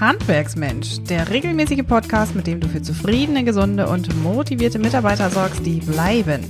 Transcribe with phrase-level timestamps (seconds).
[0.00, 5.80] Handwerksmensch, der regelmäßige Podcast, mit dem du für zufriedene, gesunde und motivierte Mitarbeiter sorgst, die
[5.80, 6.44] bleiben.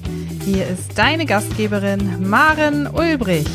[0.44, 3.46] Hier ist deine Gastgeberin Maren Ulbrich.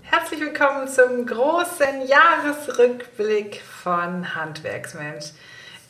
[0.00, 5.26] Herzlich willkommen zum großen Jahresrückblick von Handwerksmensch.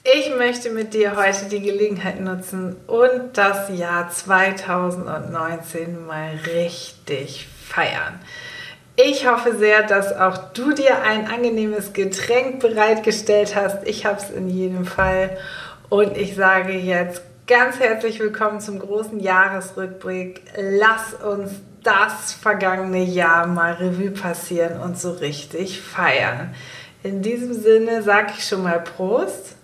[0.03, 8.21] Ich möchte mit dir heute die Gelegenheit nutzen und das Jahr 2019 mal richtig feiern.
[8.97, 13.87] Ich hoffe sehr, dass auch du dir ein angenehmes Getränk bereitgestellt hast.
[13.87, 15.37] Ich habe es in jedem Fall.
[15.91, 20.43] Und ich sage jetzt ganz herzlich willkommen zum großen Jahresrückblick.
[20.57, 21.53] Lass uns
[21.83, 26.55] das vergangene Jahr mal Revue passieren und so richtig feiern.
[27.03, 29.56] In diesem Sinne sage ich schon mal Prost.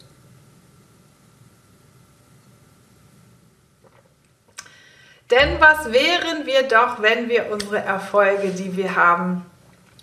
[5.33, 9.47] Denn was wären wir doch, wenn wir unsere Erfolge, die wir haben,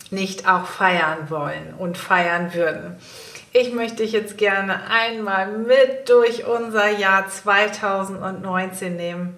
[0.10, 2.98] nicht auch feiern wollen und feiern würden?
[3.54, 9.38] Ich möchte dich jetzt gerne einmal mit durch unser Jahr 2019 nehmen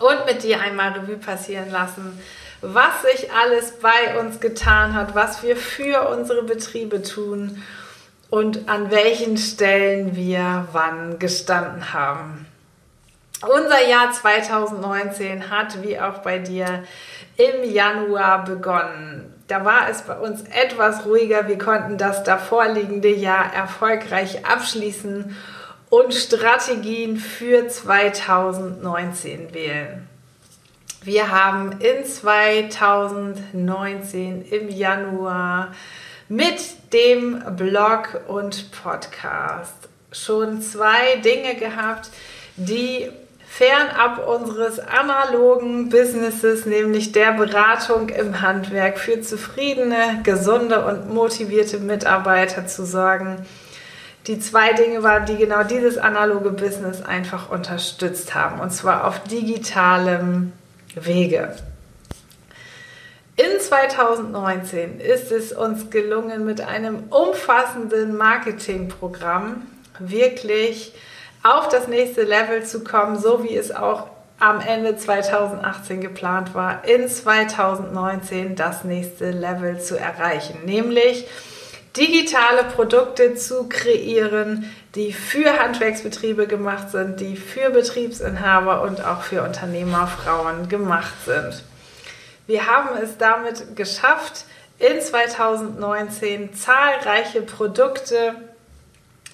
[0.00, 2.20] und mit dir einmal Revue passieren lassen,
[2.60, 7.62] was sich alles bei uns getan hat, was wir für unsere Betriebe tun
[8.28, 12.49] und an welchen Stellen wir wann gestanden haben.
[13.42, 16.84] Unser Jahr 2019 hat, wie auch bei dir,
[17.38, 19.32] im Januar begonnen.
[19.48, 21.48] Da war es bei uns etwas ruhiger.
[21.48, 25.34] Wir konnten das davorliegende Jahr erfolgreich abschließen
[25.88, 30.06] und Strategien für 2019 wählen.
[31.02, 35.72] Wir haben in 2019 im Januar
[36.28, 36.60] mit
[36.92, 42.10] dem Blog und Podcast schon zwei Dinge gehabt,
[42.56, 43.10] die
[43.50, 52.68] fernab unseres analogen Businesses, nämlich der Beratung im Handwerk für zufriedene, gesunde und motivierte Mitarbeiter
[52.68, 53.44] zu sorgen.
[54.28, 59.24] Die zwei Dinge waren, die genau dieses analoge Business einfach unterstützt haben, und zwar auf
[59.24, 60.52] digitalem
[60.94, 61.54] Wege.
[63.36, 69.66] In 2019 ist es uns gelungen, mit einem umfassenden Marketingprogramm
[69.98, 70.94] wirklich
[71.42, 74.08] auf das nächste Level zu kommen, so wie es auch
[74.38, 81.26] am Ende 2018 geplant war, in 2019 das nächste Level zu erreichen, nämlich
[81.96, 89.42] digitale Produkte zu kreieren, die für Handwerksbetriebe gemacht sind, die für Betriebsinhaber und auch für
[89.42, 91.62] Unternehmerfrauen gemacht sind.
[92.46, 94.44] Wir haben es damit geschafft,
[94.78, 98.34] in 2019 zahlreiche Produkte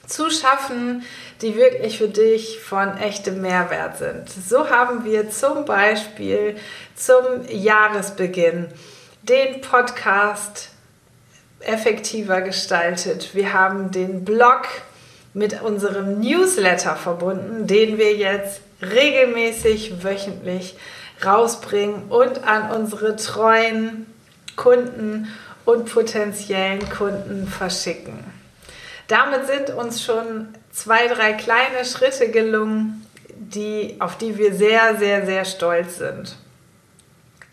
[0.07, 1.05] zu schaffen,
[1.43, 4.29] die wirklich für dich von echtem Mehrwert sind.
[4.29, 6.57] So haben wir zum Beispiel
[6.95, 8.69] zum Jahresbeginn
[9.23, 10.71] den Podcast
[11.61, 13.35] effektiver gestaltet.
[13.35, 14.63] Wir haben den Blog
[15.35, 20.77] mit unserem Newsletter verbunden, den wir jetzt regelmäßig wöchentlich
[21.25, 24.07] rausbringen und an unsere treuen
[24.55, 25.29] Kunden
[25.65, 28.36] und potenziellen Kunden verschicken.
[29.09, 35.27] Damit sind uns schon zwei, drei kleine Schritte gelungen, die, auf die wir sehr, sehr,
[35.27, 36.37] sehr stolz sind.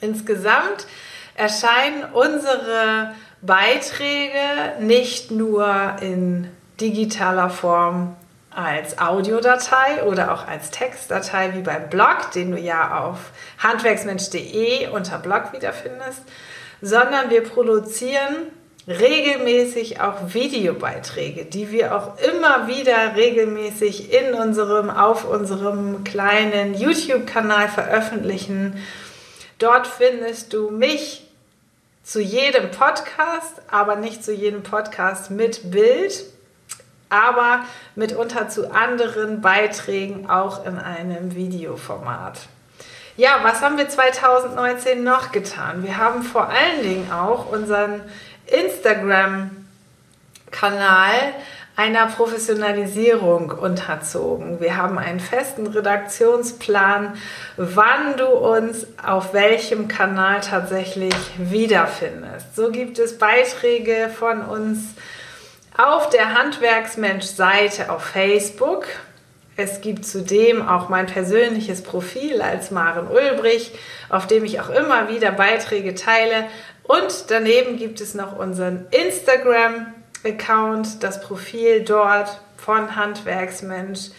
[0.02, 0.88] Insgesamt
[1.36, 6.50] erscheinen unsere Beiträge nicht nur in
[6.80, 8.16] digitaler Form
[8.50, 15.18] als Audiodatei oder auch als Textdatei wie beim Blog, den du ja auf handwerksmensch.de unter
[15.18, 16.22] Blog wiederfindest,
[16.82, 18.48] sondern wir produzieren
[18.88, 27.70] regelmäßig auch Videobeiträge, die wir auch immer wieder regelmäßig in unserem, auf unserem kleinen YouTube-Kanal
[27.70, 28.78] veröffentlichen.
[29.58, 31.26] Dort findest du mich
[32.04, 36.26] zu jedem Podcast, aber nicht zu jedem Podcast mit Bild,
[37.08, 37.62] aber
[37.96, 42.40] mitunter zu anderen Beiträgen auch in einem Videoformat.
[43.16, 45.84] Ja, was haben wir 2019 noch getan?
[45.84, 48.02] Wir haben vor allen Dingen auch unseren
[48.48, 51.34] Instagram-Kanal
[51.76, 54.60] einer Professionalisierung unterzogen.
[54.60, 57.18] Wir haben einen festen Redaktionsplan,
[57.58, 62.56] wann du uns auf welchem Kanal tatsächlich wiederfindest.
[62.56, 64.94] So gibt es Beiträge von uns
[65.76, 68.86] auf der Handwerksmensch-Seite auf Facebook.
[69.56, 73.72] Es gibt zudem auch mein persönliches Profil als Maren Ulbrich,
[74.10, 76.46] auf dem ich auch immer wieder Beiträge teile
[76.84, 84.10] und daneben gibt es noch unseren Instagram-Account, das Profil dort von Handwerksmensch.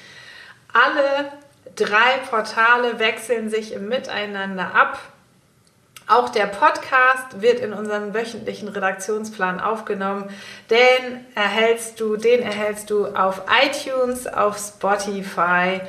[0.73, 1.31] Alle
[1.77, 4.99] drei Portale wechseln sich im Miteinander ab.
[6.07, 10.29] Auch der Podcast wird in unseren wöchentlichen Redaktionsplan aufgenommen.
[10.69, 15.81] Den erhältst du, den erhältst du auf iTunes, auf Spotify,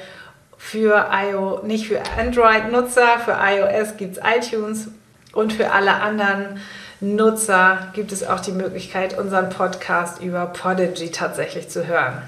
[0.58, 4.88] für iOS, nicht für Android-Nutzer, für iOS gibt es iTunes
[5.36, 6.60] und für alle anderen
[7.02, 12.22] Nutzer gibt es auch die Möglichkeit, unseren Podcast über Podigy tatsächlich zu hören.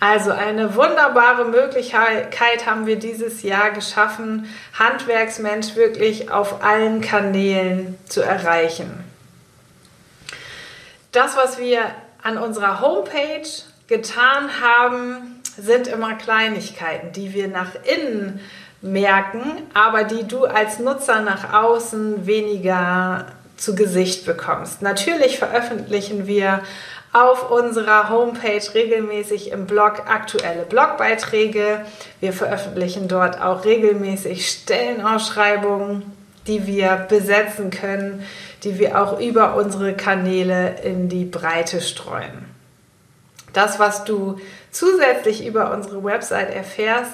[0.00, 4.48] Also eine wunderbare Möglichkeit haben wir dieses Jahr geschaffen,
[4.78, 9.04] Handwerksmensch wirklich auf allen Kanälen zu erreichen.
[11.10, 11.80] Das, was wir
[12.22, 13.48] an unserer Homepage
[13.88, 18.40] getan haben, sind immer Kleinigkeiten, die wir nach innen
[18.80, 19.42] merken,
[19.74, 23.26] aber die du als Nutzer nach außen weniger
[23.56, 24.82] zu Gesicht bekommst.
[24.82, 26.62] Natürlich veröffentlichen wir
[27.12, 31.84] auf unserer Homepage regelmäßig im Blog aktuelle Blogbeiträge.
[32.20, 36.02] Wir veröffentlichen dort auch regelmäßig Stellenausschreibungen,
[36.46, 38.24] die wir besetzen können,
[38.62, 42.46] die wir auch über unsere Kanäle in die Breite streuen.
[43.52, 44.38] Das, was du
[44.70, 47.12] zusätzlich über unsere Website erfährst,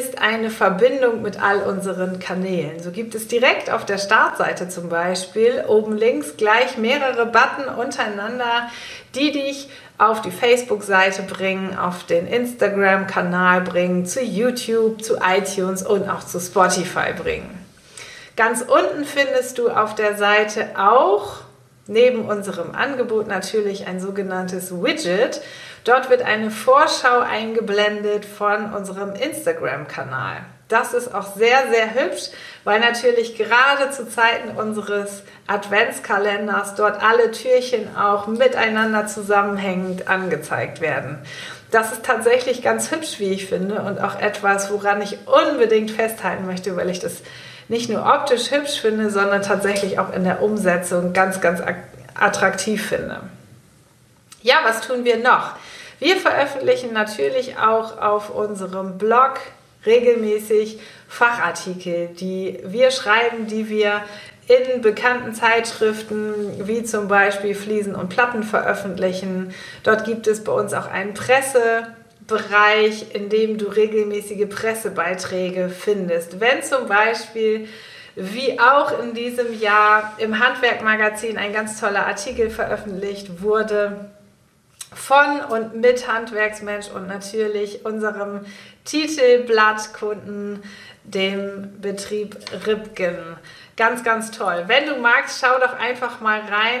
[0.00, 2.82] ist eine Verbindung mit all unseren Kanälen.
[2.82, 8.70] So gibt es direkt auf der Startseite zum Beispiel oben links gleich mehrere Button untereinander,
[9.14, 9.68] die dich
[9.98, 16.40] auf die Facebook-Seite bringen, auf den Instagram-Kanal bringen, zu YouTube, zu iTunes und auch zu
[16.40, 17.58] Spotify bringen.
[18.34, 21.42] Ganz unten findest du auf der Seite auch
[21.86, 25.42] neben unserem Angebot natürlich ein sogenanntes Widget,
[25.84, 30.36] Dort wird eine Vorschau eingeblendet von unserem Instagram-Kanal.
[30.68, 32.30] Das ist auch sehr, sehr hübsch,
[32.64, 41.18] weil natürlich gerade zu Zeiten unseres Adventskalenders dort alle Türchen auch miteinander zusammenhängend angezeigt werden.
[41.70, 46.46] Das ist tatsächlich ganz hübsch, wie ich finde, und auch etwas, woran ich unbedingt festhalten
[46.46, 47.16] möchte, weil ich das
[47.68, 51.60] nicht nur optisch hübsch finde, sondern tatsächlich auch in der Umsetzung ganz, ganz
[52.14, 53.20] attraktiv finde.
[54.42, 55.54] Ja, was tun wir noch?
[56.02, 59.38] Wir veröffentlichen natürlich auch auf unserem Blog
[59.86, 64.02] regelmäßig Fachartikel, die wir schreiben, die wir
[64.48, 69.54] in bekannten Zeitschriften wie zum Beispiel Fliesen und Platten veröffentlichen.
[69.84, 76.40] Dort gibt es bei uns auch einen Pressebereich, in dem du regelmäßige Pressebeiträge findest.
[76.40, 77.68] Wenn zum Beispiel
[78.16, 84.10] wie auch in diesem Jahr im Handwerkmagazin ein ganz toller Artikel veröffentlicht wurde,
[84.94, 88.46] von und mit Handwerksmensch und natürlich unserem
[88.84, 90.62] Titelblattkunden,
[91.04, 92.36] dem Betrieb
[92.66, 93.36] Ribgen.
[93.76, 94.64] Ganz, ganz toll.
[94.66, 96.80] Wenn du magst, schau doch einfach mal rein.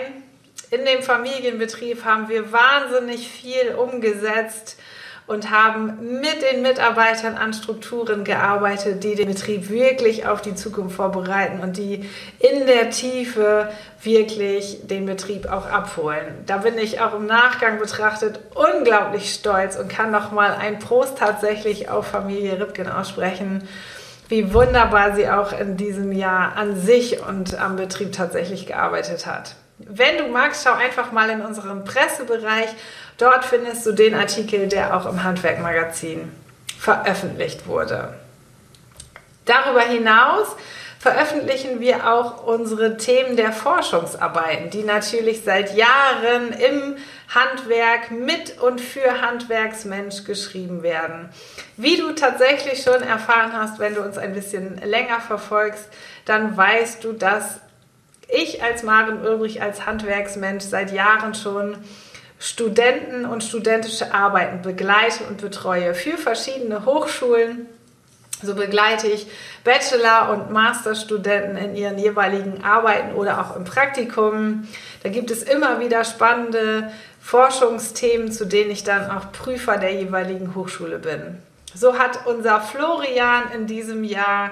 [0.70, 4.78] In dem Familienbetrieb haben wir wahnsinnig viel umgesetzt
[5.26, 10.96] und haben mit den Mitarbeitern an Strukturen gearbeitet, die den Betrieb wirklich auf die Zukunft
[10.96, 12.08] vorbereiten und die
[12.38, 13.68] in der Tiefe
[14.02, 16.34] wirklich den Betrieb auch abholen.
[16.46, 21.18] Da bin ich auch im Nachgang betrachtet unglaublich stolz und kann noch mal ein Prost
[21.18, 23.68] tatsächlich auf Familie Ripken aussprechen
[24.32, 29.56] wie wunderbar sie auch in diesem Jahr an sich und am Betrieb tatsächlich gearbeitet hat.
[29.78, 32.68] Wenn du magst, schau einfach mal in unseren Pressebereich
[33.22, 36.32] Dort findest du den Artikel, der auch im Handwerkmagazin
[36.78, 38.14] veröffentlicht wurde.
[39.44, 40.56] Darüber hinaus
[40.98, 46.96] veröffentlichen wir auch unsere Themen der Forschungsarbeiten, die natürlich seit Jahren im
[47.32, 51.28] Handwerk mit und für Handwerksmensch geschrieben werden.
[51.76, 55.88] Wie du tatsächlich schon erfahren hast, wenn du uns ein bisschen länger verfolgst,
[56.24, 57.60] dann weißt du, dass
[58.32, 61.76] ich als Maren Ulbrich als Handwerksmensch seit Jahren schon
[62.38, 67.66] Studenten und studentische Arbeiten begleite und betreue für verschiedene Hochschulen.
[68.42, 69.28] So begleite ich
[69.62, 74.66] Bachelor- und Masterstudenten in ihren jeweiligen Arbeiten oder auch im Praktikum.
[75.04, 80.56] Da gibt es immer wieder spannende Forschungsthemen, zu denen ich dann auch Prüfer der jeweiligen
[80.56, 81.38] Hochschule bin.
[81.74, 84.50] So hat unser Florian in diesem Jahr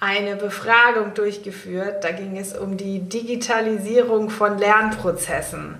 [0.00, 2.02] eine Befragung durchgeführt.
[2.02, 5.76] Da ging es um die Digitalisierung von Lernprozessen.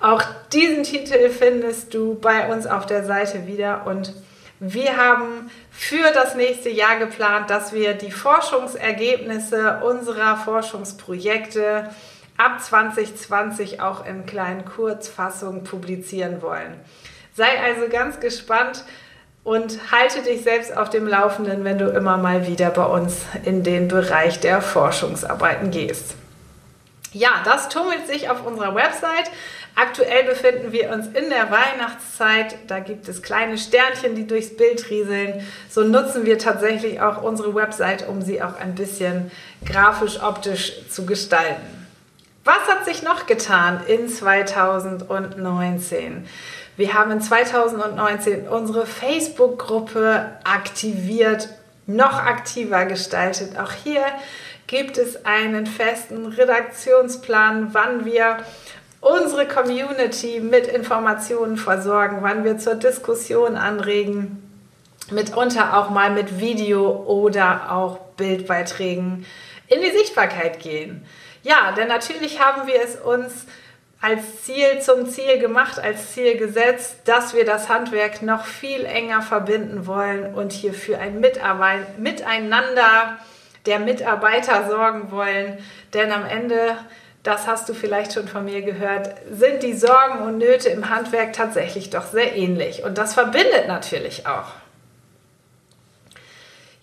[0.00, 4.12] Auch diesen Titel findest du bei uns auf der Seite wieder und
[4.60, 11.90] wir haben für das nächste Jahr geplant, dass wir die Forschungsergebnisse unserer Forschungsprojekte
[12.36, 16.78] ab 2020 auch in kleinen Kurzfassungen publizieren wollen.
[17.34, 18.84] Sei also ganz gespannt
[19.44, 23.64] und halte dich selbst auf dem Laufenden, wenn du immer mal wieder bei uns in
[23.64, 26.14] den Bereich der Forschungsarbeiten gehst.
[27.12, 29.30] Ja, das tummelt sich auf unserer Website
[29.74, 32.56] Aktuell befinden wir uns in der Weihnachtszeit.
[32.66, 35.46] Da gibt es kleine Sternchen, die durchs Bild rieseln.
[35.70, 39.30] So nutzen wir tatsächlich auch unsere Website, um sie auch ein bisschen
[39.64, 41.88] grafisch-optisch zu gestalten.
[42.44, 46.28] Was hat sich noch getan in 2019?
[46.76, 51.48] Wir haben in 2019 unsere Facebook-Gruppe aktiviert,
[51.86, 53.58] noch aktiver gestaltet.
[53.58, 54.04] Auch hier
[54.66, 58.38] gibt es einen festen Redaktionsplan, wann wir
[59.02, 64.42] unsere Community mit Informationen versorgen, wann wir zur Diskussion anregen,
[65.10, 69.26] mitunter auch mal mit Video oder auch Bildbeiträgen
[69.66, 71.04] in die Sichtbarkeit gehen.
[71.42, 73.46] Ja, denn natürlich haben wir es uns
[74.02, 79.22] als Ziel zum Ziel gemacht, als Ziel gesetzt, dass wir das Handwerk noch viel enger
[79.22, 83.18] verbinden wollen und hier für ein Mitarbeit Miteinander
[83.64, 85.58] der Mitarbeiter sorgen wollen.
[85.94, 86.76] Denn am Ende,
[87.22, 91.32] das hast du vielleicht schon von mir gehört, sind die Sorgen und Nöte im Handwerk
[91.32, 92.82] tatsächlich doch sehr ähnlich.
[92.82, 94.61] Und das verbindet natürlich auch.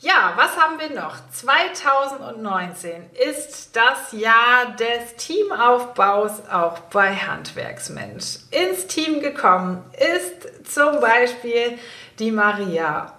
[0.01, 1.17] Ja, was haben wir noch?
[1.29, 8.37] 2019 ist das Jahr des Teamaufbaus auch bei Handwerksmensch.
[8.51, 11.77] Ins Team gekommen ist zum Beispiel
[12.17, 13.13] die Maria,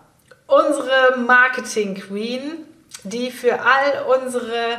[0.46, 2.64] unsere Marketing Queen,
[3.04, 4.78] die für all unsere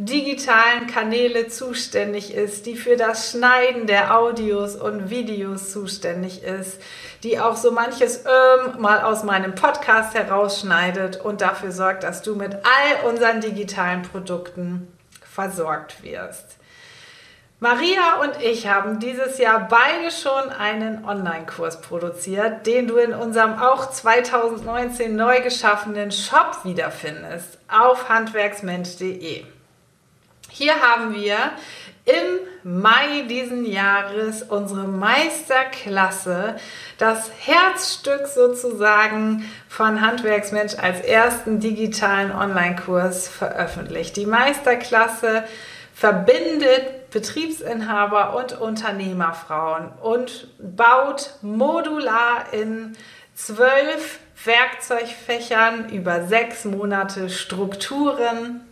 [0.00, 6.80] digitalen Kanäle zuständig ist, die für das Schneiden der Audios und Videos zuständig ist,
[7.24, 12.36] die auch so manches ähm, mal aus meinem Podcast herausschneidet und dafür sorgt, dass du
[12.36, 14.86] mit all unseren digitalen Produkten
[15.20, 16.58] versorgt wirst.
[17.58, 23.58] Maria und ich haben dieses Jahr beide schon einen Online-Kurs produziert, den du in unserem
[23.58, 29.57] auch 2019 neu geschaffenen Shop wiederfindest auf handwerksmensch.de.
[30.58, 31.36] Hier haben wir
[32.04, 36.56] im Mai diesen Jahres unsere Meisterklasse,
[36.98, 44.16] das Herzstück sozusagen von Handwerksmensch als ersten digitalen Online-Kurs veröffentlicht.
[44.16, 45.44] Die Meisterklasse
[45.94, 52.96] verbindet Betriebsinhaber und Unternehmerfrauen und baut modular in
[53.36, 58.67] zwölf Werkzeugfächern über sechs Monate Strukturen,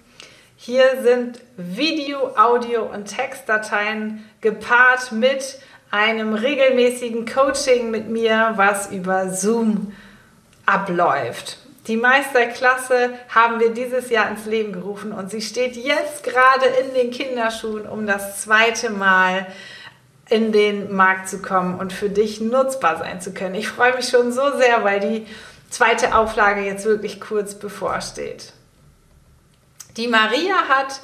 [0.59, 5.59] hier sind Video, Audio und Textdateien gepaart mit
[5.91, 9.93] einem regelmäßigen Coaching mit mir, was über Zoom
[10.65, 11.59] abläuft.
[11.87, 16.95] Die Meisterklasse haben wir dieses Jahr ins Leben gerufen und sie steht jetzt gerade in
[16.95, 19.47] den Kinderschuhen, um das zweite Mal
[20.29, 23.55] in den Markt zu kommen und für dich nutzbar sein zu können.
[23.55, 25.27] Ich freue mich schon so sehr, weil die
[25.71, 28.53] zweite Auflage jetzt wirklich kurz bevorsteht.
[29.97, 31.01] Die Maria hat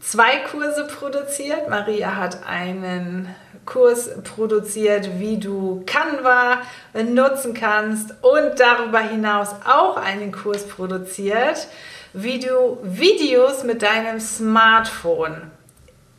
[0.00, 1.68] zwei Kurse produziert.
[1.68, 3.32] Maria hat einen
[3.64, 6.62] Kurs produziert, wie du Canva
[6.94, 11.68] nutzen kannst und darüber hinaus auch einen Kurs produziert,
[12.12, 15.52] wie du Videos mit deinem Smartphone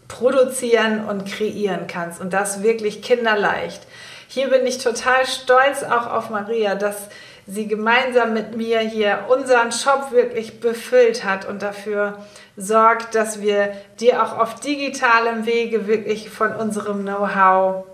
[0.07, 3.85] produzieren und kreieren kannst und das wirklich kinderleicht.
[4.29, 7.09] Hier bin ich total stolz auch auf Maria, dass
[7.47, 12.17] sie gemeinsam mit mir hier unseren Shop wirklich befüllt hat und dafür
[12.55, 17.85] sorgt, dass wir dir auch auf digitalem Wege wirklich von unserem Know-how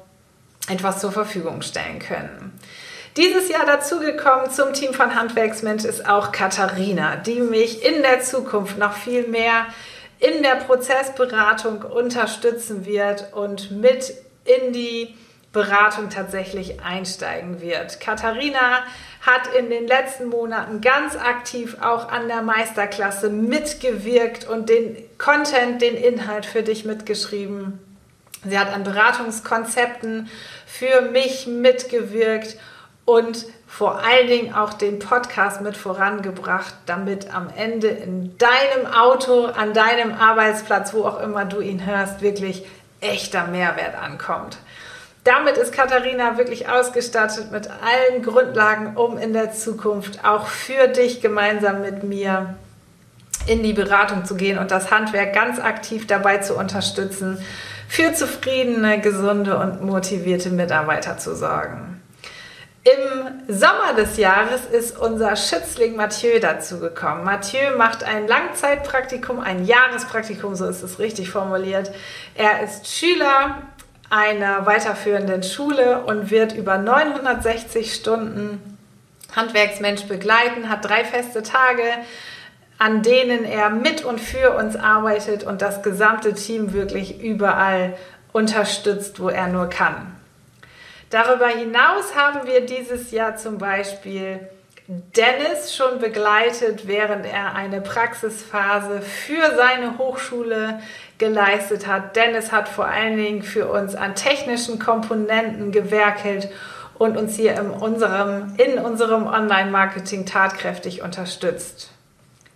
[0.70, 2.60] etwas zur Verfügung stellen können.
[3.18, 8.77] Dieses Jahr dazugekommen zum Team von Handwerksmensch ist auch Katharina, die mich in der Zukunft
[8.77, 9.65] noch viel mehr
[10.20, 14.13] in der Prozessberatung unterstützen wird und mit
[14.46, 15.15] in die
[15.51, 18.00] Beratung tatsächlich einsteigen wird.
[18.00, 18.84] Katharina
[19.22, 25.82] hat in den letzten Monaten ganz aktiv auch an der Meisterklasse mitgewirkt und den Content,
[25.82, 27.79] den Inhalt für dich mitgeschrieben.
[28.46, 30.29] Sie hat an Beratungskonzepten
[30.65, 32.58] für mich mitgewirkt
[33.06, 39.46] und vor allen Dingen auch den Podcast mit vorangebracht, damit am Ende in deinem Auto,
[39.46, 42.65] an deinem Arbeitsplatz, wo auch immer du ihn hörst, wirklich
[43.01, 44.58] echter Mehrwert ankommt.
[45.29, 51.21] Damit ist Katharina wirklich ausgestattet mit allen Grundlagen, um in der Zukunft auch für dich
[51.21, 52.55] gemeinsam mit mir
[53.45, 57.38] in die Beratung zu gehen und das Handwerk ganz aktiv dabei zu unterstützen,
[57.88, 62.01] für zufriedene, gesunde und motivierte Mitarbeiter zu sorgen.
[62.83, 67.24] Im Sommer des Jahres ist unser Schützling Mathieu dazugekommen.
[67.24, 71.91] Mathieu macht ein Langzeitpraktikum, ein Jahrespraktikum, so ist es richtig formuliert.
[72.33, 73.62] Er ist Schüler
[74.10, 78.78] einer weiterführenden Schule und wird über 960 Stunden
[79.36, 81.84] Handwerksmensch begleiten, hat drei feste Tage,
[82.80, 87.96] an denen er mit und für uns arbeitet und das gesamte Team wirklich überall
[88.32, 90.16] unterstützt, wo er nur kann.
[91.10, 94.39] Darüber hinaus haben wir dieses Jahr zum Beispiel
[94.88, 100.80] Dennis schon begleitet, während er eine Praxisphase für seine Hochschule
[101.19, 102.15] geleistet hat.
[102.15, 106.49] Dennis hat vor allen Dingen für uns an technischen Komponenten gewerkelt
[106.97, 111.91] und uns hier in unserem, in unserem Online-Marketing tatkräftig unterstützt.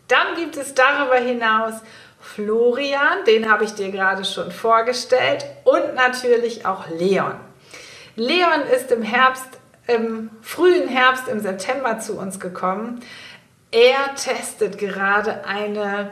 [0.08, 1.76] Dann gibt es darüber hinaus
[2.20, 7.36] Florian, den habe ich dir gerade schon vorgestellt, und natürlich auch Leon.
[8.16, 13.02] Leon ist im Herbst, im frühen Herbst, im September zu uns gekommen.
[13.72, 16.12] Er testet gerade eine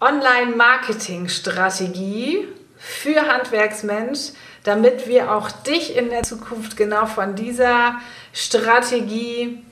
[0.00, 2.46] Online-Marketing-Strategie
[2.78, 4.30] für Handwerksmensch,
[4.64, 7.96] damit wir auch dich in der Zukunft genau von dieser
[8.32, 9.64] Strategie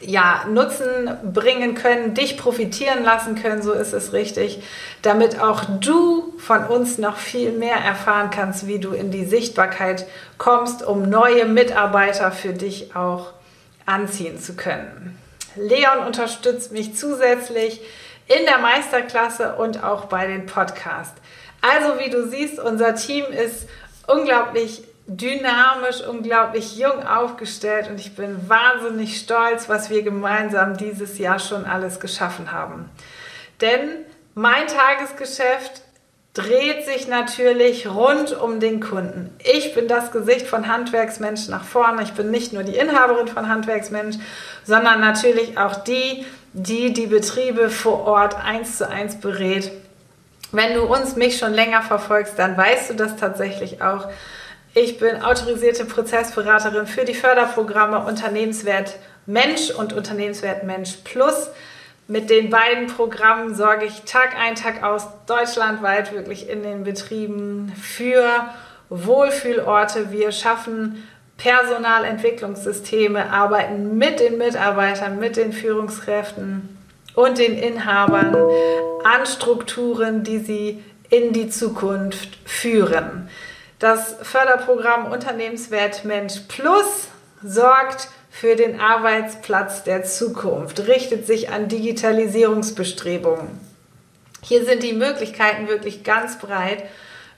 [0.00, 4.62] ja, Nutzen bringen können, dich profitieren lassen können, so ist es richtig,
[5.02, 10.06] damit auch du von uns noch viel mehr erfahren kannst, wie du in die Sichtbarkeit
[10.38, 13.32] kommst, um neue Mitarbeiter für dich auch
[13.84, 15.18] anziehen zu können.
[15.56, 17.82] Leon unterstützt mich zusätzlich
[18.30, 21.20] in der Meisterklasse und auch bei den Podcasts.
[21.60, 23.68] Also wie du siehst, unser Team ist
[24.06, 31.40] unglaublich dynamisch, unglaublich jung aufgestellt und ich bin wahnsinnig stolz, was wir gemeinsam dieses Jahr
[31.40, 32.88] schon alles geschaffen haben.
[33.60, 35.82] Denn mein Tagesgeschäft
[36.32, 39.34] dreht sich natürlich rund um den Kunden.
[39.42, 42.04] Ich bin das Gesicht von Handwerksmensch nach vorne.
[42.04, 44.16] Ich bin nicht nur die Inhaberin von Handwerksmensch,
[44.64, 49.70] sondern natürlich auch die, die die Betriebe vor Ort eins zu eins berät.
[50.52, 54.08] Wenn du uns mich schon länger verfolgst, dann weißt du das tatsächlich auch.
[54.74, 61.50] Ich bin autorisierte Prozessberaterin für die Förderprogramme Unternehmenswert Mensch und Unternehmenswert Mensch Plus.
[62.08, 67.72] Mit den beiden Programmen sorge ich Tag ein, Tag aus deutschlandweit wirklich in den Betrieben
[67.80, 68.50] für
[68.88, 70.10] Wohlfühlorte.
[70.10, 71.06] Wir schaffen
[71.40, 76.76] Personalentwicklungssysteme, arbeiten mit den Mitarbeitern, mit den Führungskräften
[77.14, 78.36] und den Inhabern
[79.04, 83.30] an Strukturen, die sie in die Zukunft führen.
[83.78, 87.08] Das Förderprogramm Unternehmenswert Mensch Plus
[87.42, 93.48] sorgt für den Arbeitsplatz der Zukunft, richtet sich an Digitalisierungsbestrebungen.
[94.42, 96.84] Hier sind die Möglichkeiten wirklich ganz breit.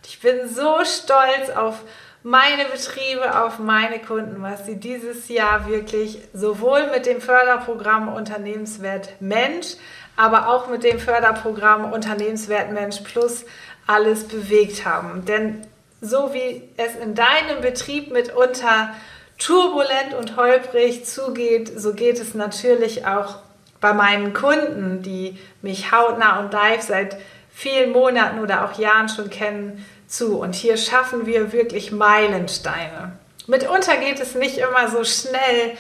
[0.05, 1.83] Ich bin so stolz auf
[2.22, 9.20] meine Betriebe, auf meine Kunden, was sie dieses Jahr wirklich sowohl mit dem Förderprogramm Unternehmenswert
[9.20, 9.74] Mensch,
[10.16, 13.44] aber auch mit dem Förderprogramm Unternehmenswert Mensch Plus
[13.87, 15.24] alles bewegt haben.
[15.24, 15.66] Denn
[16.00, 18.90] so wie es in deinem Betrieb mitunter
[19.38, 23.37] turbulent und holprig zugeht, so geht es natürlich auch
[23.80, 27.16] bei meinen Kunden, die mich hautnah und live seit
[27.50, 30.38] vielen Monaten oder auch Jahren schon kennen, zu.
[30.38, 33.12] Und hier schaffen wir wirklich Meilensteine.
[33.46, 35.77] Mitunter geht es nicht immer so schnell,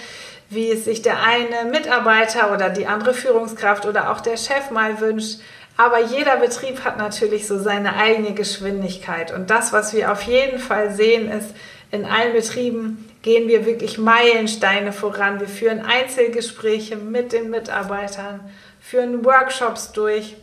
[0.50, 5.00] wie es sich der eine Mitarbeiter oder die andere Führungskraft oder auch der Chef mal
[5.00, 5.40] wünscht.
[5.76, 9.32] Aber jeder Betrieb hat natürlich so seine eigene Geschwindigkeit.
[9.32, 11.54] Und das, was wir auf jeden Fall sehen, ist,
[11.90, 15.40] in allen Betrieben gehen wir wirklich Meilensteine voran.
[15.40, 18.40] Wir führen Einzelgespräche mit den Mitarbeitern,
[18.80, 20.36] führen Workshops durch.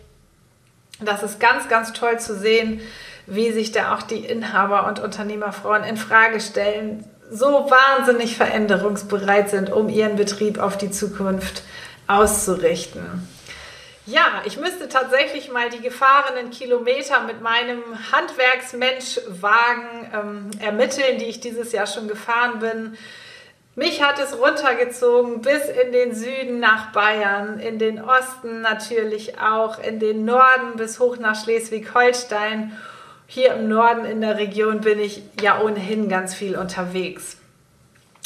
[0.99, 2.82] Das ist ganz, ganz toll zu sehen,
[3.29, 9.71] wie sich da auch die Inhaber und Unternehmerfrauen in Frage stellen, so wahnsinnig veränderungsbereit sind,
[9.71, 11.61] um ihren Betrieb auf die Zukunft
[12.07, 13.27] auszurichten.
[14.07, 21.39] Ja, ich müsste tatsächlich mal die gefahrenen Kilometer mit meinem Handwerksmenschwagen ähm, ermitteln, die ich
[21.39, 22.97] dieses Jahr schon gefahren bin.
[23.75, 29.77] Mich hat es runtergezogen bis in den Süden nach Bayern, in den Osten natürlich auch,
[29.77, 32.75] in den Norden bis hoch nach Schleswig-Holstein.
[33.31, 37.37] Hier im Norden in der Region bin ich ja ohnehin ganz viel unterwegs.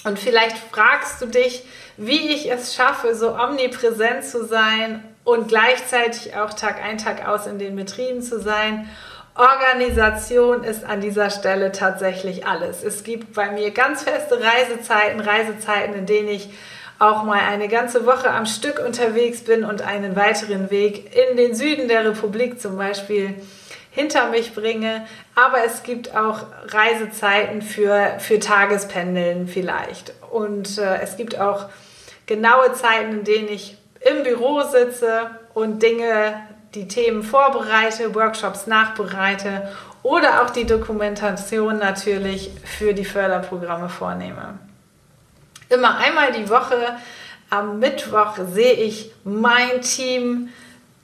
[0.06, 1.66] Und vielleicht fragst du dich,
[1.98, 7.48] wie ich es schaffe, so omnipräsent zu sein und gleichzeitig auch Tag ein, Tag aus
[7.48, 8.90] in den Betrieben zu sein.
[9.36, 12.82] Organisation ist an dieser Stelle tatsächlich alles.
[12.82, 16.50] Es gibt bei mir ganz feste Reisezeiten, Reisezeiten, in denen ich
[17.00, 21.56] auch mal eine ganze Woche am Stück unterwegs bin und einen weiteren Weg in den
[21.56, 23.36] Süden der Republik zum Beispiel
[23.94, 25.06] hinter mich bringe.
[25.36, 30.14] Aber es gibt auch Reisezeiten für, für Tagespendeln vielleicht.
[30.32, 31.70] Und äh, es gibt auch
[32.26, 36.42] genaue Zeiten, in denen ich im Büro sitze und Dinge,
[36.74, 44.58] die Themen vorbereite, Workshops nachbereite oder auch die Dokumentation natürlich für die Förderprogramme vornehme.
[45.70, 46.98] Immer einmal die Woche
[47.52, 50.50] am Mittwoch sehe ich mein Team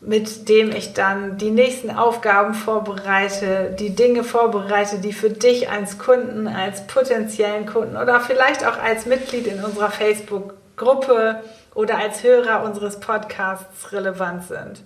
[0.02, 5.98] mit dem ich dann die nächsten Aufgaben vorbereite, die Dinge vorbereite, die für dich als
[5.98, 11.44] Kunden, als potenziellen Kunden oder vielleicht auch als Mitglied in unserer Facebook-Gruppe
[11.76, 14.82] oder als Hörer unseres Podcasts relevant sind.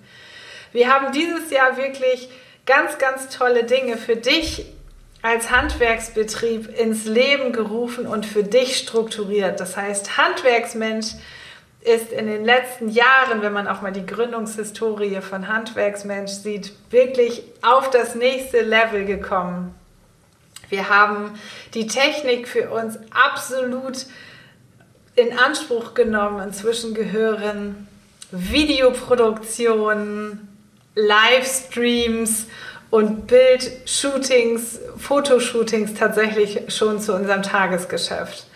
[0.72, 2.30] Wir haben dieses Jahr wirklich
[2.66, 4.66] ganz, ganz tolle Dinge für dich
[5.22, 9.60] als Handwerksbetrieb ins Leben gerufen und für dich strukturiert.
[9.60, 11.14] Das heißt, Handwerksmensch
[11.84, 17.44] ist in den letzten Jahren, wenn man auch mal die Gründungshistorie von Handwerksmensch sieht, wirklich
[17.62, 19.76] auf das nächste Level gekommen.
[20.70, 21.32] Wir haben
[21.74, 24.06] die Technik für uns absolut
[25.16, 26.48] in Anspruch genommen.
[26.48, 27.88] Inzwischen gehören
[28.32, 30.48] Videoproduktionen,
[30.96, 32.48] Livestreams
[32.90, 38.48] und Bildshootings, Fotoshootings tatsächlich schon zu unserem Tagesgeschäft.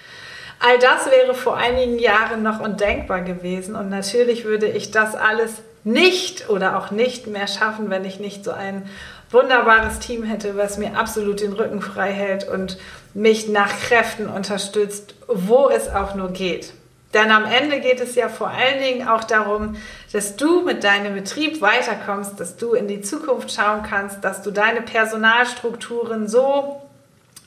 [0.60, 5.62] All das wäre vor einigen Jahren noch undenkbar gewesen und natürlich würde ich das alles
[5.84, 8.90] nicht oder auch nicht mehr schaffen, wenn ich nicht so ein
[9.30, 12.78] wunderbares Team hätte, was mir absolut den Rücken frei hält und
[13.14, 16.74] mich nach Kräften unterstützt, wo es auch nur geht.
[17.14, 19.78] Denn am Ende geht es ja vor allen Dingen auch darum,
[20.12, 24.52] dass du mit deinem Betrieb weiterkommst, dass du in die Zukunft schauen kannst, dass du
[24.52, 26.82] deine Personalstrukturen so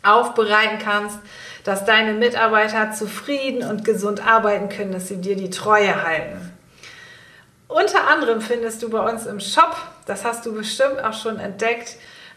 [0.02, 1.18] aufbereiten kannst,
[1.64, 6.52] dass deine Mitarbeiter zufrieden und gesund arbeiten können, dass sie dir die Treue halten.
[7.68, 11.96] Unter anderem findest du bei uns im Shop, das hast du bestimmt auch schon entdeckt,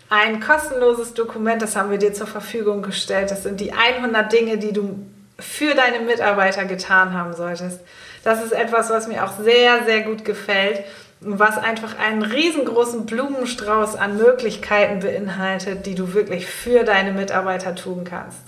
[0.09, 3.31] ein kostenloses Dokument, das haben wir dir zur Verfügung gestellt.
[3.31, 4.99] Das sind die 100 Dinge, die du
[5.39, 7.79] für deine Mitarbeiter getan haben solltest.
[8.23, 10.83] Das ist etwas, was mir auch sehr, sehr gut gefällt
[11.25, 18.03] was einfach einen riesengroßen Blumenstrauß an Möglichkeiten beinhaltet, die du wirklich für deine Mitarbeiter tun
[18.03, 18.41] kannst.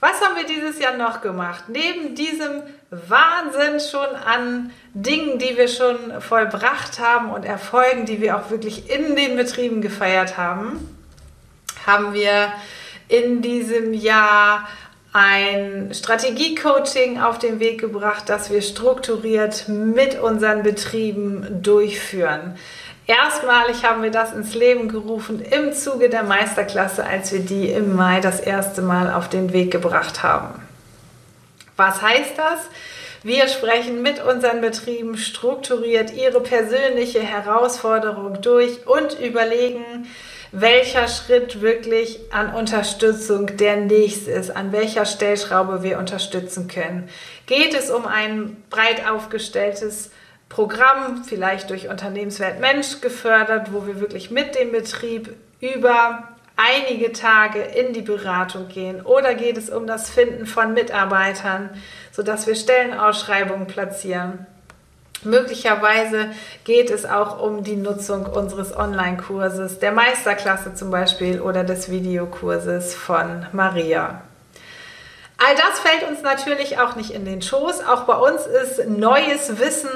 [0.00, 1.64] Was haben wir dieses Jahr noch gemacht?
[1.68, 8.36] Neben diesem Wahnsinn schon an Dingen, die wir schon vollbracht haben und Erfolgen, die wir
[8.36, 10.94] auch wirklich in den Betrieben gefeiert haben,
[11.86, 12.52] haben wir
[13.08, 14.68] in diesem Jahr
[15.14, 22.56] ein Strategiecoaching auf den Weg gebracht, das wir strukturiert mit unseren Betrieben durchführen.
[23.06, 27.94] Erstmalig haben wir das ins Leben gerufen im Zuge der Meisterklasse, als wir die im
[27.94, 30.60] Mai das erste Mal auf den Weg gebracht haben.
[31.76, 32.60] Was heißt das?
[33.22, 40.08] Wir sprechen mit unseren Betrieben strukturiert ihre persönliche Herausforderung durch und überlegen,
[40.56, 47.08] welcher Schritt wirklich an Unterstützung der nächste ist, an welcher Stellschraube wir unterstützen können.
[47.46, 50.12] Geht es um ein breit aufgestelltes
[50.48, 57.60] Programm, vielleicht durch Unternehmenswert Mensch gefördert, wo wir wirklich mit dem Betrieb über einige Tage
[57.60, 59.04] in die Beratung gehen?
[59.04, 61.70] Oder geht es um das Finden von Mitarbeitern,
[62.12, 64.46] sodass wir Stellenausschreibungen platzieren?
[65.24, 66.30] Möglicherweise
[66.64, 72.94] geht es auch um die Nutzung unseres Online-Kurses, der Meisterklasse zum Beispiel oder des Videokurses
[72.94, 74.22] von Maria.
[75.36, 77.84] All das fällt uns natürlich auch nicht in den Schoß.
[77.86, 79.90] Auch bei uns ist neues Wissen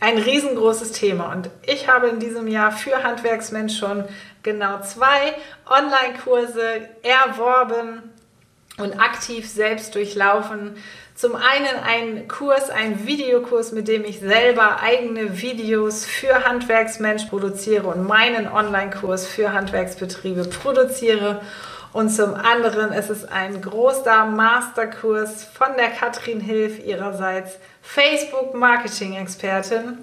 [0.00, 1.32] ein riesengroßes Thema.
[1.32, 4.04] Und ich habe in diesem Jahr für Handwerksmensch schon
[4.42, 5.34] genau zwei
[5.66, 8.02] Online-Kurse erworben
[8.78, 10.76] und aktiv selbst durchlaufen
[11.14, 17.86] zum einen ein Kurs, ein Videokurs, mit dem ich selber eigene Videos für Handwerksmensch produziere
[17.88, 21.42] und meinen Online-Kurs für Handwerksbetriebe produziere.
[21.92, 29.98] Und zum anderen ist es ein großer Masterkurs von der Katrin Hilf, ihrerseits Facebook-Marketing-Expertin.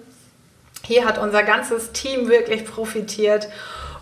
[0.84, 3.50] Hier hat unser ganzes Team wirklich profitiert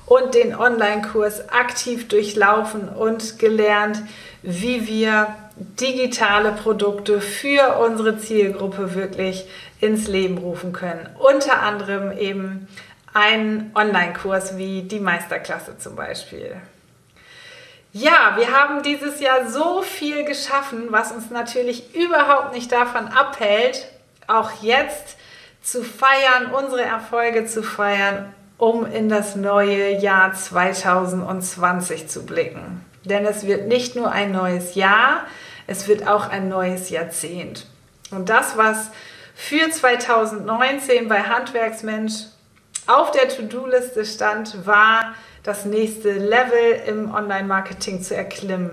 [0.05, 4.03] und den Online-Kurs aktiv durchlaufen und gelernt,
[4.41, 9.45] wie wir digitale Produkte für unsere Zielgruppe wirklich
[9.79, 11.09] ins Leben rufen können.
[11.17, 12.67] Unter anderem eben
[13.13, 16.55] einen Online-Kurs wie die Meisterklasse zum Beispiel.
[17.93, 23.87] Ja, wir haben dieses Jahr so viel geschaffen, was uns natürlich überhaupt nicht davon abhält,
[24.27, 25.17] auch jetzt
[25.63, 32.85] zu feiern, unsere Erfolge zu feiern, um in das neue Jahr 2020 zu blicken.
[33.03, 35.25] Denn es wird nicht nur ein neues Jahr,
[35.67, 37.65] es wird auch ein neues Jahrzehnt.
[38.09, 38.89] Und das, was
[39.35, 42.25] für 2019 bei Handwerksmensch
[42.87, 48.71] auf der To-Do-Liste stand, war das nächste Level im Online-Marketing zu erklimmen.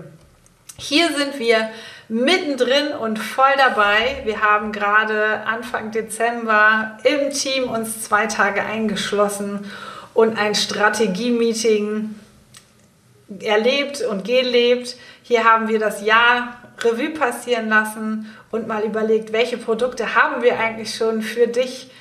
[0.77, 1.69] Hier sind wir
[2.09, 4.21] mittendrin und voll dabei.
[4.25, 9.71] Wir haben gerade Anfang Dezember im Team uns zwei Tage eingeschlossen
[10.13, 12.15] und ein Strategie-Meeting
[13.41, 14.97] erlebt und gelebt.
[15.23, 20.59] Hier haben wir das Jahr Revue passieren lassen und mal überlegt, welche Produkte haben wir
[20.59, 21.91] eigentlich schon für dich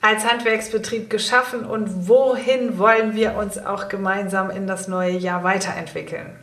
[0.00, 6.38] als Handwerksbetrieb geschaffen und wohin wollen wir uns auch gemeinsam in das neue Jahr weiterentwickeln?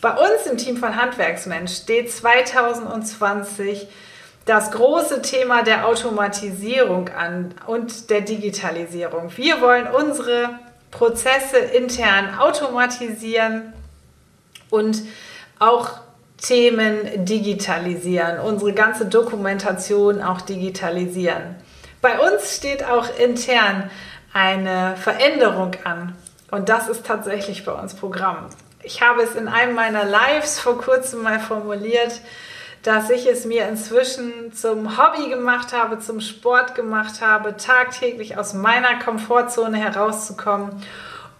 [0.00, 3.86] Bei uns im Team von Handwerksmensch steht 2020
[4.44, 9.30] das große Thema der Automatisierung an und der Digitalisierung.
[9.36, 10.58] Wir wollen unsere
[10.90, 13.72] Prozesse intern automatisieren
[14.70, 15.02] und
[15.58, 16.01] auch
[16.42, 21.54] Themen digitalisieren, unsere ganze Dokumentation auch digitalisieren.
[22.00, 23.90] Bei uns steht auch intern
[24.32, 26.16] eine Veränderung an
[26.50, 28.48] und das ist tatsächlich bei uns Programm.
[28.82, 32.20] Ich habe es in einem meiner Lives vor kurzem mal formuliert,
[32.82, 38.54] dass ich es mir inzwischen zum Hobby gemacht habe, zum Sport gemacht habe, tagtäglich aus
[38.54, 40.82] meiner Komfortzone herauszukommen,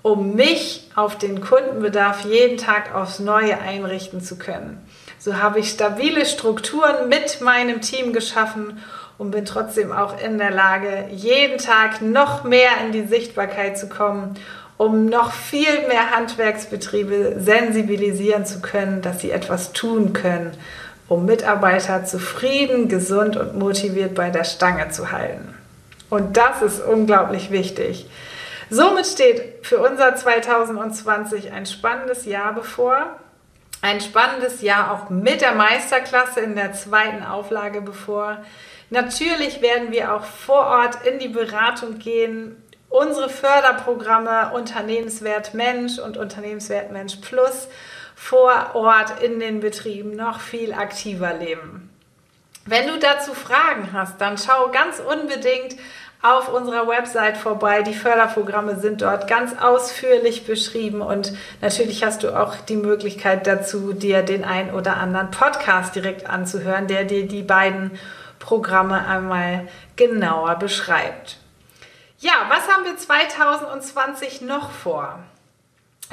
[0.02, 4.84] um mich auf den Kundenbedarf jeden Tag aufs Neue einrichten zu können.
[5.18, 8.82] So habe ich stabile Strukturen mit meinem Team geschaffen
[9.18, 13.88] und bin trotzdem auch in der Lage, jeden Tag noch mehr in die Sichtbarkeit zu
[13.88, 14.34] kommen,
[14.76, 20.56] um noch viel mehr Handwerksbetriebe sensibilisieren zu können, dass sie etwas tun können
[21.12, 25.54] um Mitarbeiter zufrieden, gesund und motiviert bei der Stange zu halten.
[26.08, 28.06] Und das ist unglaublich wichtig.
[28.74, 33.18] Somit steht für unser 2020 ein spannendes Jahr bevor.
[33.82, 38.38] Ein spannendes Jahr auch mit der Meisterklasse in der zweiten Auflage bevor.
[38.88, 42.56] Natürlich werden wir auch vor Ort in die Beratung gehen,
[42.88, 47.68] unsere Förderprogramme Unternehmenswert Mensch und Unternehmenswert Mensch Plus
[48.16, 51.90] vor Ort in den Betrieben noch viel aktiver leben.
[52.64, 55.76] Wenn du dazu Fragen hast, dann schau ganz unbedingt
[56.22, 57.82] auf unserer Website vorbei.
[57.82, 63.92] Die Förderprogramme sind dort ganz ausführlich beschrieben und natürlich hast du auch die Möglichkeit dazu,
[63.92, 67.98] dir den ein oder anderen Podcast direkt anzuhören, der dir die beiden
[68.38, 71.38] Programme einmal genauer beschreibt.
[72.18, 75.18] Ja, was haben wir 2020 noch vor?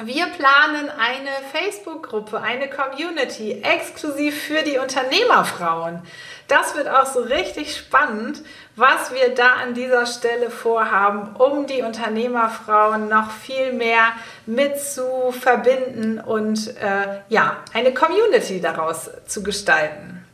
[0.02, 6.02] Wir planen eine Facebook-Gruppe, eine Community exklusiv für die Unternehmerfrauen.
[6.50, 8.42] Das wird auch so richtig spannend,
[8.74, 14.12] was wir da an dieser Stelle vorhaben, um die Unternehmerfrauen noch viel mehr
[14.46, 20.26] mit zu verbinden und äh, ja, eine Community daraus zu gestalten.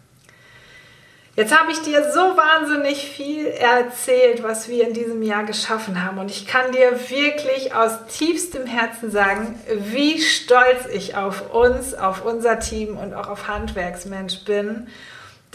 [1.35, 6.17] Jetzt habe ich dir so wahnsinnig viel erzählt, was wir in diesem Jahr geschaffen haben.
[6.17, 12.25] Und ich kann dir wirklich aus tiefstem Herzen sagen, wie stolz ich auf uns, auf
[12.25, 14.89] unser Team und auch auf Handwerksmensch bin,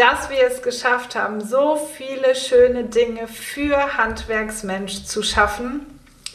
[0.02, 5.86] dass wir es geschafft haben, so viele schöne Dinge für Handwerksmensch zu schaffen,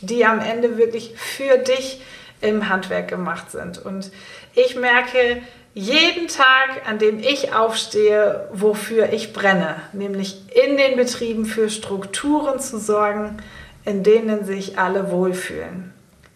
[0.00, 2.00] die am Ende wirklich für dich
[2.40, 3.84] im Handwerk gemacht sind.
[3.84, 4.12] Und
[4.54, 5.42] ich merke,
[5.74, 12.60] jeden Tag, an dem ich aufstehe, wofür ich brenne, nämlich in den Betrieben für Strukturen
[12.60, 13.38] zu sorgen,
[13.84, 15.92] in denen sich alle wohlfühlen.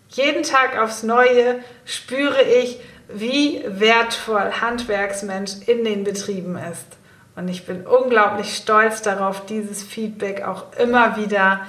[0.08, 6.99] Jeden Tag aufs Neue spüre ich, wie wertvoll Handwerksmensch in den Betrieben ist.
[7.36, 11.60] Und ich bin unglaublich stolz darauf, dieses Feedback auch immer wieder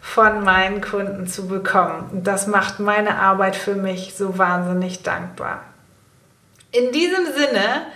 [0.00, 2.10] von meinen Kunden zu bekommen.
[2.12, 5.62] Und das macht meine Arbeit für mich so wahnsinnig dankbar.
[6.70, 7.86] In diesem Sinne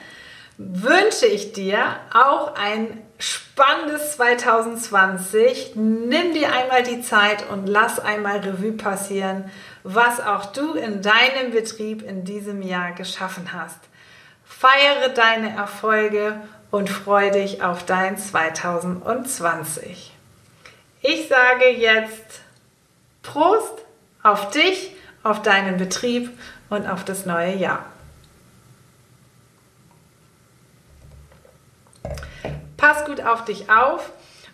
[0.58, 1.78] wünsche ich dir
[2.12, 5.72] auch ein spannendes 2020.
[5.76, 9.50] Nimm dir einmal die Zeit und lass einmal Revue passieren,
[9.84, 13.78] was auch du in deinem Betrieb in diesem Jahr geschaffen hast.
[14.44, 20.12] Feiere deine Erfolge und freue dich auf dein 2020.
[21.02, 22.40] Ich sage jetzt
[23.22, 23.84] Prost
[24.22, 26.30] auf dich, auf deinen Betrieb
[26.68, 27.84] und auf das neue Jahr.
[32.76, 34.10] Pass gut auf dich auf.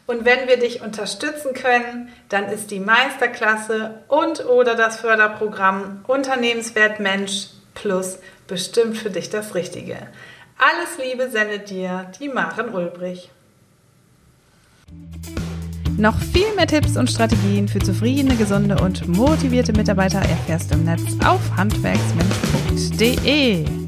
[0.08, 7.00] Und wenn wir dich unterstützen können, dann ist die Meisterklasse und oder das Förderprogramm Unternehmenswert
[7.00, 9.98] Mensch Plus bestimmt für dich das Richtige.
[10.58, 13.30] Alles Liebe sendet dir die Maren Ulbrich.
[15.98, 20.84] Noch viel mehr Tipps und Strategien für zufriedene, gesunde und motivierte Mitarbeiter erfährst du im
[20.84, 23.85] Netz auf handwerksmensch.de.